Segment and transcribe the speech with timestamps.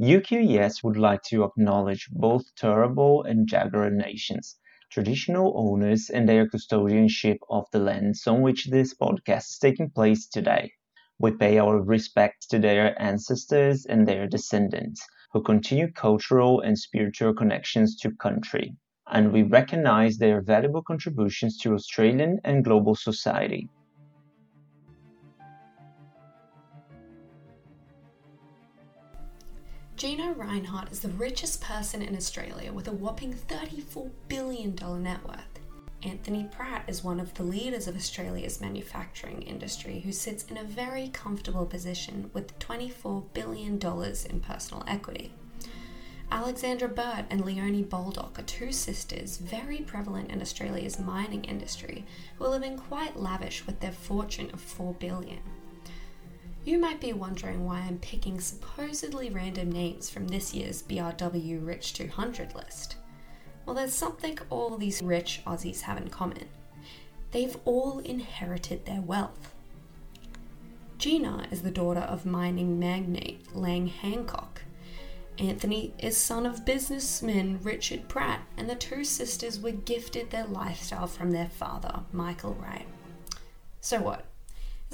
[0.00, 4.58] UQES would like to acknowledge both Turrbal and Jagera nations,
[4.90, 10.26] traditional owners and their custodianship of the lands on which this podcast is taking place
[10.26, 10.72] today.
[11.20, 17.32] We pay our respects to their ancestors and their descendants, who continue cultural and spiritual
[17.32, 18.76] connections to country,
[19.06, 23.70] and we recognize their valuable contributions to Australian and global society.
[29.96, 35.60] Gina Rinehart is the richest person in Australia with a whopping $34 billion net worth.
[36.02, 40.64] Anthony Pratt is one of the leaders of Australia's manufacturing industry who sits in a
[40.64, 45.32] very comfortable position with $24 billion in personal equity.
[46.32, 52.04] Alexandra Burt and Leonie Baldock are two sisters very prevalent in Australia's mining industry
[52.36, 55.38] who are living quite lavish with their fortune of 4 billion.
[56.64, 61.92] You might be wondering why I'm picking supposedly random names from this year's BRW Rich
[61.92, 62.96] 200 list.
[63.66, 66.48] Well, there's something all these rich Aussies have in common.
[67.32, 69.54] They've all inherited their wealth.
[70.96, 74.62] Gina is the daughter of mining magnate Lang Hancock.
[75.38, 81.08] Anthony is son of businessman Richard Pratt, and the two sisters were gifted their lifestyle
[81.08, 82.86] from their father, Michael Wright.
[83.80, 84.24] So what?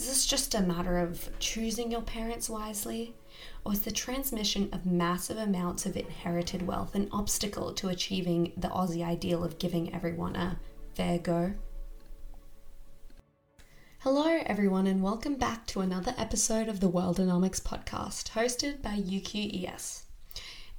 [0.01, 3.15] Is this just a matter of choosing your parents wisely?
[3.67, 8.69] Or is the transmission of massive amounts of inherited wealth an obstacle to achieving the
[8.69, 10.59] Aussie ideal of giving everyone a
[10.95, 11.53] fair go?
[13.99, 20.05] Hello, everyone, and welcome back to another episode of the Worldonomics podcast, hosted by UQES.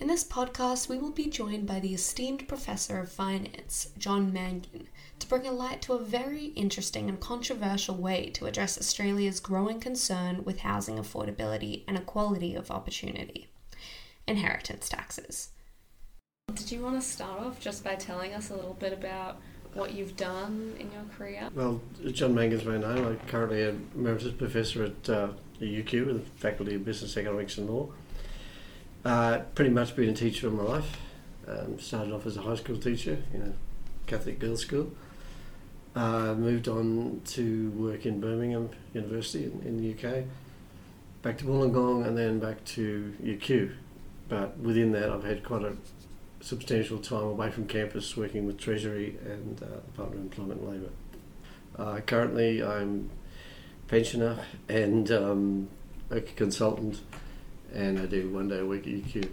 [0.02, 4.88] In this podcast, we will be joined by the esteemed Professor of Finance, John Mangan,
[5.20, 9.80] to bring a light to a very interesting and controversial way to address Australia's growing
[9.80, 13.52] concern with housing affordability and equality of opportunity
[14.28, 15.50] inheritance taxes.
[16.56, 19.40] Did you want to start off just by telling us a little bit about
[19.76, 21.48] what you've done in your career?
[21.54, 21.80] Well,
[22.11, 23.06] John Mangan's my name.
[23.06, 25.28] I'm currently an emeritus professor at uh,
[25.60, 27.90] the UQ, with the Faculty of Business, Economics and Law.
[29.04, 30.98] Uh, pretty much been a teacher all my life.
[31.48, 33.54] Um, started off as a high school teacher in a
[34.08, 34.92] Catholic girls' school.
[35.95, 40.23] Uh, moved on to work in Birmingham University in, in, the UK.
[41.22, 43.73] Back to Wollongong and then back to UQ.
[44.30, 45.76] But within that, I've had quite a
[46.40, 50.90] substantial time away from campus working with Treasury and uh, Department of Employment and Labour.
[51.78, 53.10] Uh, currently, I'm
[53.88, 55.70] pensioner and um,
[56.10, 57.02] a consultant
[57.73, 59.30] and I do one day a week at UQ.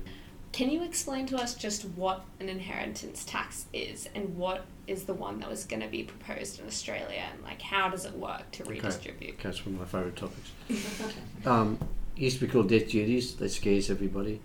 [0.52, 5.14] Can you explain to us just what an inheritance tax is and what is the
[5.14, 8.50] one that was going to be proposed in Australia and like how does it work
[8.52, 9.34] to redistribute?
[9.34, 10.50] Okay, that's one of my favourite topics.
[11.46, 11.78] um,
[12.16, 14.40] it used to be called death duties, that scares everybody.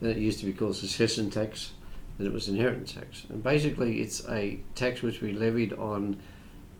[0.00, 1.72] Then it used to be called succession tax,
[2.18, 3.24] then it was inheritance tax.
[3.28, 6.20] And basically, it's a tax which we levied on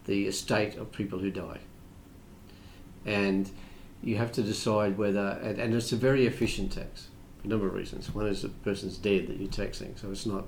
[0.05, 1.59] the estate of people who die.
[3.05, 3.51] And
[4.03, 7.67] you have to decide whether, and, and it's a very efficient tax for a number
[7.67, 8.15] of reasons.
[8.15, 10.45] One is the person's dead that you're taxing, so it's not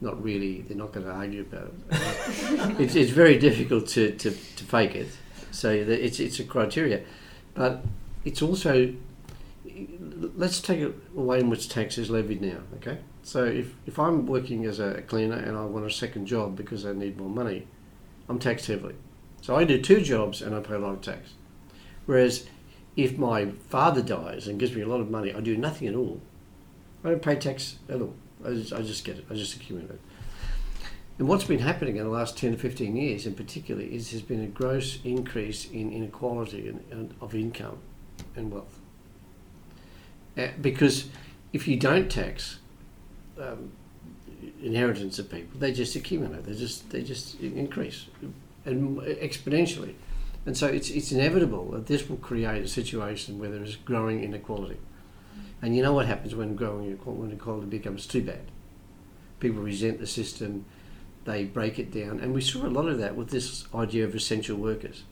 [0.00, 2.80] not really, they're not going to argue about it.
[2.80, 5.08] it's, it's very difficult to, to, to fake it,
[5.50, 7.02] so it's, it's a criteria.
[7.54, 7.82] But
[8.24, 8.92] it's also,
[10.36, 12.98] let's take it away in which tax is levied now, okay?
[13.22, 16.84] So if, if I'm working as a cleaner and I want a second job because
[16.84, 17.66] I need more money,
[18.28, 18.94] I'm taxed heavily.
[19.40, 21.30] So I do two jobs and I pay a lot of tax.
[22.04, 22.46] Whereas
[22.96, 25.94] if my father dies and gives me a lot of money, I do nothing at
[25.94, 26.20] all.
[27.04, 28.14] I don't pay tax at all.
[28.44, 29.26] I just, I just get it.
[29.30, 30.00] I just accumulate it.
[31.18, 34.22] And what's been happening in the last 10 to 15 years in particular is there's
[34.22, 37.78] been a gross increase in inequality in, in, of income
[38.34, 38.78] and wealth.
[40.36, 41.08] Uh, because
[41.52, 42.58] if you don't tax
[43.40, 43.72] um,
[44.62, 46.44] inheritance of people, they just accumulate.
[46.44, 48.06] They just they just increase
[48.66, 49.94] and exponentially.
[50.46, 54.22] And so it's, it's inevitable that this will create a situation where there is growing
[54.22, 54.78] inequality.
[55.60, 58.50] And you know what happens when growing inequality becomes too bad?
[59.40, 60.64] People resent the system,
[61.24, 62.20] they break it down.
[62.20, 65.02] And we saw a lot of that with this idea of essential workers.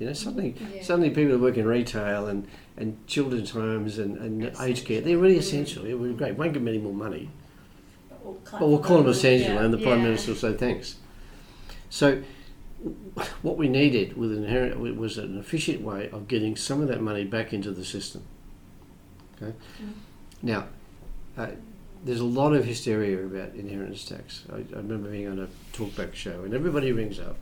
[0.00, 0.76] You know, suddenly, mm-hmm.
[0.76, 0.82] yeah.
[0.82, 5.18] suddenly people who work in retail and, and children's homes and, and aged care, they're
[5.18, 5.40] really mm-hmm.
[5.40, 5.84] essential.
[5.84, 6.36] It would be great.
[6.36, 7.30] Won't give them any more money.
[8.50, 9.62] But we'll call them essential, yeah.
[9.62, 10.04] and the Prime yeah.
[10.04, 10.96] Minister will say thanks.
[11.90, 12.22] So
[13.42, 17.24] what we needed with inherent was an efficient way of getting some of that money
[17.24, 18.24] back into the system.
[19.36, 19.52] Okay.
[19.82, 19.92] Mm.
[20.42, 20.66] Now,
[21.36, 21.48] uh,
[22.04, 24.44] there's a lot of hysteria about inheritance tax.
[24.50, 27.36] I, I, remember being on a talkback show, and everybody rings up,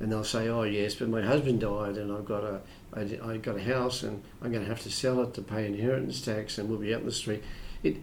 [0.00, 2.60] and they'll say, "Oh yes, but my husband died, and I've got a,
[2.94, 5.66] I, I got a house, and I'm going to have to sell it to pay
[5.66, 7.42] inheritance tax, and we'll be out in the street."
[7.82, 7.96] It,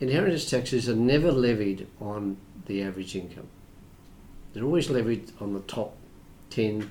[0.00, 3.48] inheritance taxes are never levied on the average income.
[4.52, 5.96] They're always levied on the top
[6.50, 6.90] 10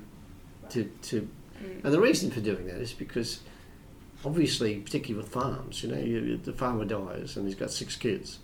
[0.69, 1.21] to, to
[1.62, 1.83] mm.
[1.83, 3.39] and the reason for doing that is because
[4.25, 8.39] obviously, particularly with farms, you know, you, the farmer dies and he's got six kids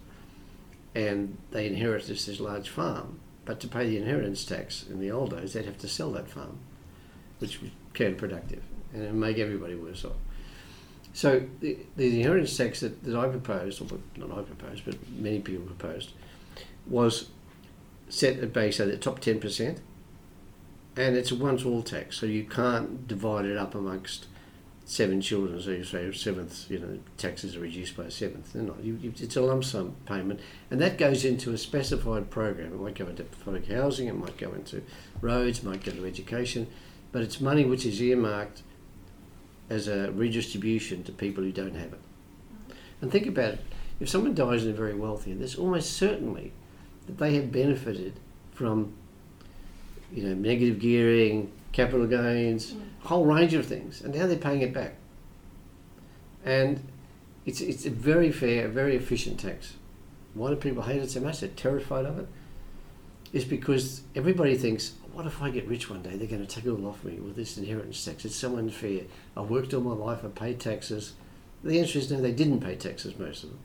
[0.96, 3.20] and they inherit this, this large farm.
[3.46, 6.30] But to pay the inheritance tax in the old days, they'd have to sell that
[6.30, 6.60] farm,
[7.40, 8.62] which was counterproductive
[8.94, 10.14] and it make everybody worse off.
[11.14, 15.40] So the, the inheritance tax that, that I proposed, or not I proposed, but many
[15.40, 16.12] people proposed,
[16.88, 17.30] was
[18.10, 19.80] set at base at the top 10%,
[20.96, 24.28] and it's a one-to-all tax, so you can't divide it up amongst
[24.86, 28.54] seven children, so you say seventh, you know, taxes are reduced by a seventh.
[28.54, 28.84] They're not.
[28.84, 30.40] You, you, it's a lump sum payment,
[30.70, 32.74] and that goes into a specified program.
[32.74, 34.84] It might go into public housing, it might go into
[35.22, 36.68] roads, it might go to education,
[37.12, 38.62] but it's money which is earmarked
[39.70, 42.02] as a redistribution to people who don't have it.
[43.02, 43.62] And think about it.
[44.00, 46.52] If someone dies and they're very wealthy, there's almost certainly
[47.08, 48.14] that they have benefited
[48.52, 48.94] from
[50.12, 54.62] you know, negative gearing, capital gains, a whole range of things, and now they're paying
[54.62, 54.96] it back.
[56.46, 56.88] And
[57.46, 59.74] it's, it's a very fair, very efficient tax.
[60.34, 61.40] Why do people hate it so much?
[61.40, 62.28] They're terrified of it.
[63.34, 66.16] It's because everybody thinks, what if I get rich one day?
[66.16, 68.26] They're going to take it all off me with this inheritance tax.
[68.26, 69.02] It's so unfair.
[69.36, 71.14] I worked all my life, I paid taxes.
[71.64, 73.60] The answer is no, they didn't pay taxes, most of them.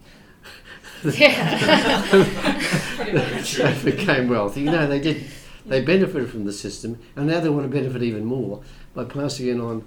[1.05, 2.03] Yeah.
[3.83, 4.63] they became wealthy.
[4.65, 5.27] No, they didn't.
[5.67, 8.63] They benefited from the system, and now they want to benefit even more
[8.95, 9.85] by passing it on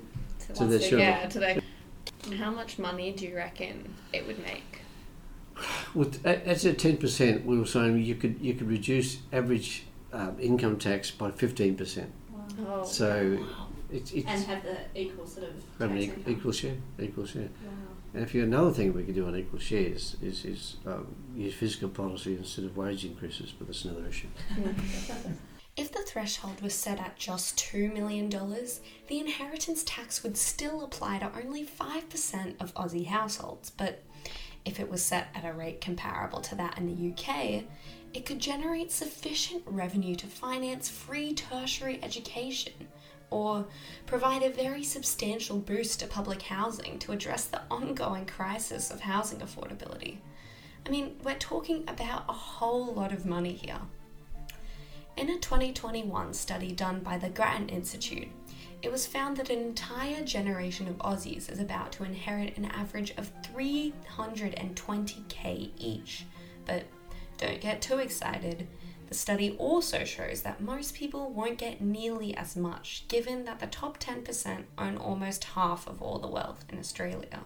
[0.55, 0.99] to their children.
[1.01, 1.61] yeah, to their.
[2.37, 4.81] How much money do you reckon it would make?
[5.93, 9.85] Well, at, at a ten percent, we were saying you could you could reduce average
[10.13, 12.11] um, income tax by fifteen percent.
[12.67, 13.43] Oh, So
[13.91, 17.25] it's it's and have the equal sort of have an tax e- equal share, equal
[17.25, 17.49] share.
[17.65, 17.71] Wow.
[18.13, 21.53] And if you another thing we could do on equal shares is is um, use
[21.53, 24.27] fiscal policy instead of wage increases, but that's another issue.
[25.77, 31.19] If the threshold was set at just $2 million, the inheritance tax would still apply
[31.19, 33.69] to only 5% of Aussie households.
[33.69, 34.03] But
[34.65, 37.63] if it was set at a rate comparable to that in the UK,
[38.13, 42.73] it could generate sufficient revenue to finance free tertiary education
[43.31, 43.65] or
[44.05, 49.39] provide a very substantial boost to public housing to address the ongoing crisis of housing
[49.39, 50.17] affordability.
[50.85, 53.79] I mean, we're talking about a whole lot of money here.
[55.17, 58.27] In a 2021 study done by the Grattan Institute,
[58.81, 63.13] it was found that an entire generation of Aussies is about to inherit an average
[63.17, 66.25] of 320k each.
[66.65, 66.85] But
[67.37, 68.67] don't get too excited.
[69.11, 73.67] The study also shows that most people won't get nearly as much, given that the
[73.67, 77.41] top 10% own almost half of all the wealth in Australia.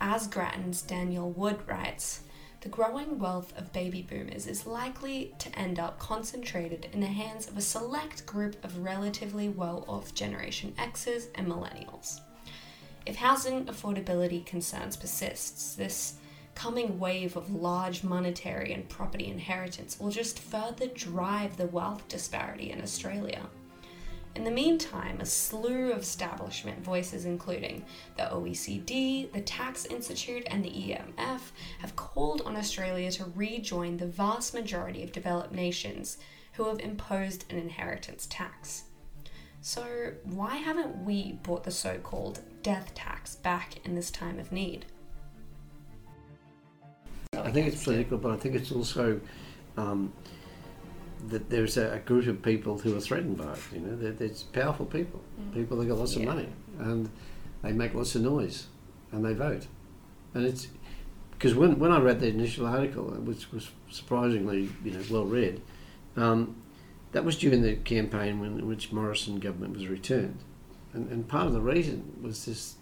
[0.00, 2.22] As Grattan's Danielle Wood writes,
[2.62, 7.46] the growing wealth of baby boomers is likely to end up concentrated in the hands
[7.46, 12.18] of a select group of relatively well off Generation X's and Millennials.
[13.06, 16.14] If housing affordability concerns persists, this
[16.58, 22.72] coming wave of large monetary and property inheritance will just further drive the wealth disparity
[22.72, 23.46] in Australia.
[24.34, 27.84] In the meantime, a slew of establishment voices, including
[28.16, 31.40] the OECD, the Tax Institute, and the IMF,
[31.78, 36.18] have called on Australia to rejoin the vast majority of developed nations
[36.54, 38.82] who have imposed an inheritance tax.
[39.60, 44.50] So, why haven't we brought the so called death tax back in this time of
[44.50, 44.86] need?
[47.34, 49.20] I think it's political, but I think it's also
[49.76, 50.12] um,
[51.28, 53.58] that there's a, a group of people who are threatened by it.
[53.72, 55.20] You know, There- there's powerful people,
[55.52, 57.10] people that got lots of money, and
[57.62, 58.66] they make lots of noise,
[59.12, 59.66] and they vote.
[60.34, 60.68] And it's
[61.32, 65.60] because when when I read the initial article, which was surprisingly you know well read,
[66.16, 66.56] um,
[67.12, 70.38] that was during the campaign when in which Morrison government was returned,
[70.94, 72.76] and and part of the reason was this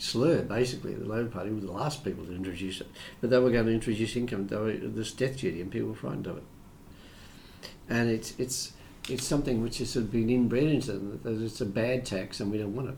[0.00, 2.88] slur basically the Labor Party were the last people to introduce it
[3.20, 5.94] but they were going to introduce income they were, this death duty and people were
[5.94, 6.44] frightened of it
[7.88, 8.72] and it's it's
[9.08, 12.40] it's something which has sort of been inbred into them that it's a bad tax
[12.40, 12.96] and we don't want it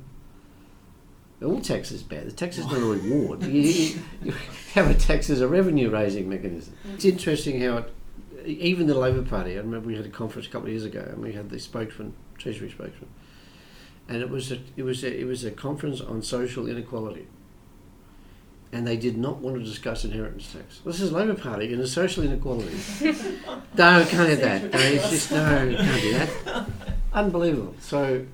[1.45, 2.27] all tax is bad.
[2.27, 3.43] The tax is not a reward.
[3.43, 4.35] You, you,
[4.75, 6.75] have a tax as a revenue raising mechanism.
[6.95, 7.93] It's interesting how it,
[8.47, 9.55] even the Labor Party.
[9.55, 11.59] I remember we had a conference a couple of years ago, and we had the
[11.59, 13.09] spokesman, Treasury spokesman,
[14.12, 17.26] and it was a it was a, it was a conference on social inequality.
[18.71, 20.81] And they did not want to discuss inheritance tax.
[20.85, 22.75] This is Labor Party and the social inequality.
[23.76, 24.73] no, can't have that.
[24.73, 26.66] No, it's just no, can't do that.
[27.12, 27.75] Unbelievable.
[27.81, 28.26] So,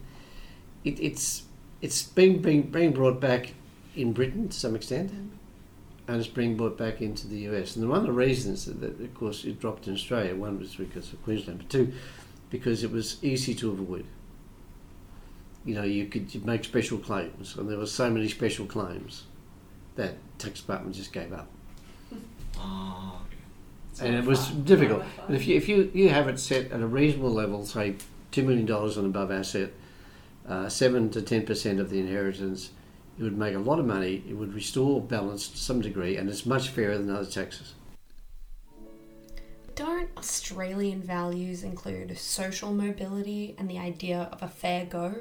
[0.84, 1.42] it, it's
[1.80, 3.54] it's been being being brought back
[3.96, 7.74] in Britain to some extent, and it's being brought back into the US.
[7.74, 10.76] And one of the reasons that, that of course, it dropped in Australia, one was
[10.76, 11.92] because of Queensland, but two,
[12.50, 14.06] because it was easy to avoid.
[15.64, 19.24] You know, you could make special claims, and there were so many special claims
[19.96, 21.48] that tax department just gave up.
[22.56, 23.20] Oh,
[24.00, 25.02] and it was difficult.
[25.26, 27.96] And if you if you, you have it set at a reasonable level, say
[28.30, 29.70] two million dollars and above asset,
[30.48, 32.70] uh, seven to ten percent of the inheritance,
[33.18, 34.22] it would make a lot of money.
[34.28, 37.74] It would restore balance to some degree, and it's much fairer than other taxes.
[39.74, 45.14] Don't Australian values include social mobility and the idea of a fair go?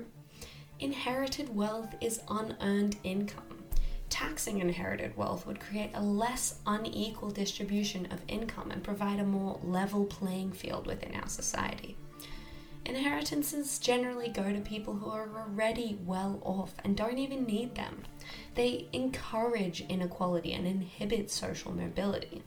[0.79, 3.63] Inherited wealth is unearned income.
[4.09, 9.59] Taxing inherited wealth would create a less unequal distribution of income and provide a more
[9.63, 11.97] level playing field within our society.
[12.85, 18.03] Inheritances generally go to people who are already well off and don't even need them.
[18.53, 22.43] They encourage inequality and inhibit social mobility.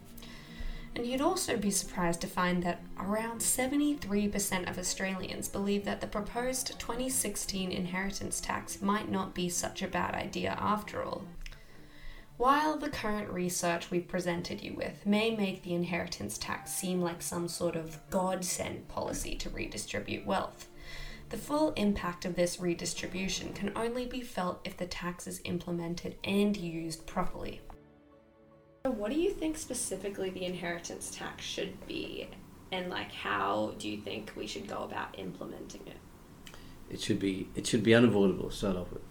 [0.96, 6.06] And you'd also be surprised to find that around 73% of Australians believe that the
[6.06, 11.24] proposed 2016 inheritance tax might not be such a bad idea after all.
[12.36, 17.20] While the current research we've presented you with may make the inheritance tax seem like
[17.20, 20.68] some sort of godsend policy to redistribute wealth,
[21.28, 26.16] the full impact of this redistribution can only be felt if the tax is implemented
[26.24, 27.60] and used properly.
[28.82, 32.28] What do you think specifically the inheritance tax should be,
[32.72, 35.98] and like how do you think we should go about implementing it?
[36.90, 38.50] It should be it should be unavoidable.
[38.50, 39.02] Start off with,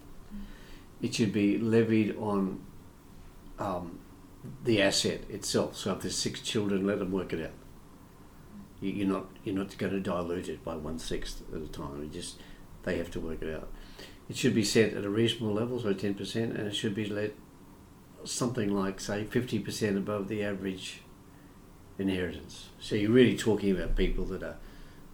[1.01, 2.61] it should be levied on
[3.59, 3.99] um,
[4.63, 5.77] the asset itself.
[5.77, 7.51] So if there's six children, let them work it out.
[8.81, 12.09] You, you're not you're not going to dilute it by one sixth at a time.
[12.11, 12.41] Just
[12.83, 13.69] they have to work it out.
[14.29, 17.05] It should be set at a reasonable level, so ten percent, and it should be
[17.05, 17.33] let
[18.25, 21.01] something like say fifty percent above the average
[21.97, 22.69] inheritance.
[22.79, 24.57] So you're really talking about people that are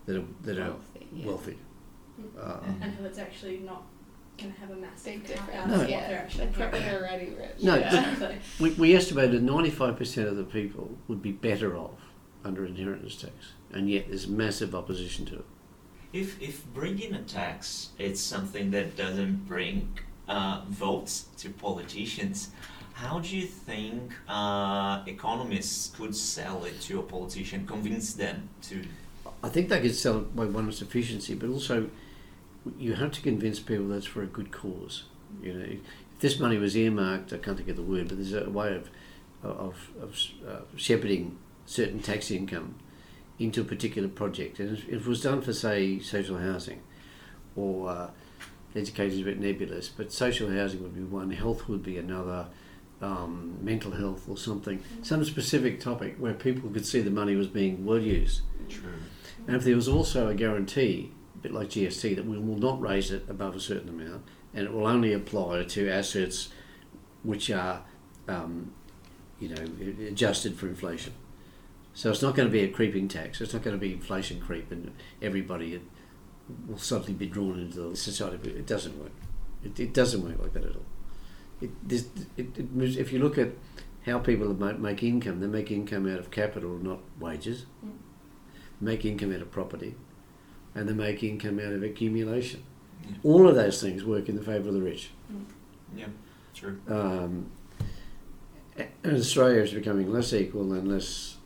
[0.05, 1.25] that are that are Wealthy, yeah.
[1.25, 1.57] wealthy.
[2.39, 3.83] Uh, and who it's actually not
[4.37, 5.71] going to have a massive Big impact difference.
[5.71, 5.87] No.
[5.87, 7.63] Yeah, they're actually probably already rich.
[7.63, 8.11] No, yeah.
[8.11, 8.37] Exactly.
[8.59, 11.99] We, we estimated 95% of the people would be better off
[12.43, 13.33] under inheritance tax,
[13.71, 15.45] and yet there's massive opposition to it.
[16.13, 19.97] If if bringing a tax it's something that doesn't bring
[20.29, 22.51] uh, votes to politicians,
[22.95, 28.83] how do you think uh, economists could sell it to a politician, convince them to?
[29.43, 31.89] I think they could sell it by one its efficiency, but also
[32.79, 35.03] you have to convince people that's for a good cause.
[35.43, 35.79] You know, if
[36.21, 38.89] this money was earmarked, I can't think of the word, but there's a way of
[39.43, 42.75] of, of uh, shepherding certain tax income
[43.37, 46.81] into a particular project, and if it was done for say social housing,
[47.57, 48.09] or uh,
[48.73, 52.47] education is a bit nebulous, but social housing would be one, health would be another.
[53.05, 57.45] Um, mental health or something, some specific topic where people could see the money was
[57.47, 58.41] being well used.
[58.67, 58.93] True.
[59.45, 62.81] And if there was also a guarantee, a bit like GST, that we will not
[62.81, 64.23] raise it above a certain amount,
[64.55, 66.49] and it will only apply to assets
[67.21, 67.83] which are,
[68.27, 68.73] um,
[69.39, 69.63] you know,
[70.07, 71.13] adjusted for inflation.
[71.93, 73.39] So it's not going to be a creeping tax.
[73.39, 75.79] It's not going to be inflation creep, and everybody
[76.67, 78.49] will suddenly be drawn into the society.
[78.49, 79.11] It doesn't work.
[79.63, 80.94] It, it doesn't work like that at all.
[81.61, 82.07] It, this,
[82.37, 83.49] it, it if you look at
[84.05, 87.65] how people make, income, they make income out of capital, not wages.
[87.83, 87.91] Mm.
[88.81, 89.95] Make income out of property,
[90.75, 92.63] and they make income out of accumulation.
[93.03, 93.15] Yeah.
[93.23, 95.11] All of those things work in the favour of the rich.
[95.95, 96.07] Yeah.
[96.53, 96.79] True.
[96.87, 97.51] Um,
[98.77, 101.37] and Australia is becoming less equal and less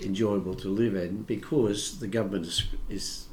[0.00, 3.26] enjoyable to live in because the government is, is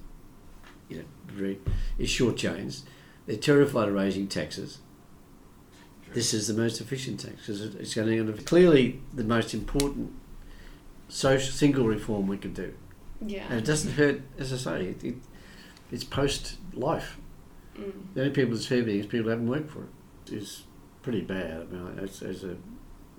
[0.89, 1.59] you know, very
[1.97, 2.81] is shortchanged.
[3.25, 4.79] They're terrified of raising taxes.
[6.13, 10.13] This is the most efficient tax because it's going to clearly the most important
[11.09, 12.73] social single reform we could do,
[13.25, 13.45] Yeah.
[13.49, 14.21] and it doesn't hurt.
[14.37, 15.15] As I say, it, it,
[15.91, 17.17] it's post life.
[17.77, 17.91] Mm.
[18.13, 20.33] The only people that's hurting is people who haven't worked for it.
[20.33, 20.63] It's
[21.01, 21.67] pretty bad.
[21.71, 22.57] I mean, as, as a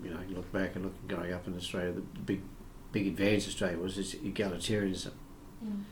[0.03, 2.43] you know, you look back and look going up in Australia, the, big
[2.93, 5.13] big advantage Australia was its egalitarianism.
[5.65, 5.83] Mm.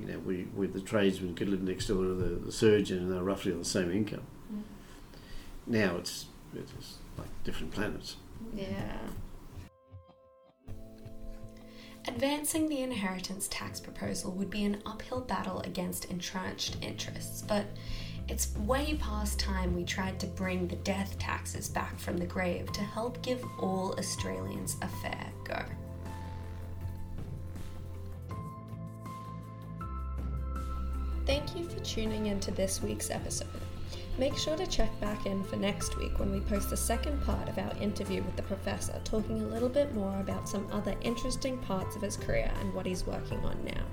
[0.00, 3.12] You know, we, we the tradesman could live next door to the, the surgeon and
[3.12, 4.22] they're roughly on the same income.
[4.52, 4.62] Mm.
[5.66, 8.16] Now it's it's like different planets.
[8.54, 8.98] Yeah.
[12.06, 17.66] Advancing the inheritance tax proposal would be an uphill battle against entrenched interests, but
[18.28, 22.72] it's way past time we tried to bring the death taxes back from the grave
[22.72, 25.62] to help give all Australians a fair go.
[31.26, 33.48] Thank you for tuning into this week's episode.
[34.18, 37.48] Make sure to check back in for next week when we post the second part
[37.48, 41.56] of our interview with the professor, talking a little bit more about some other interesting
[41.58, 43.84] parts of his career and what he's working on now.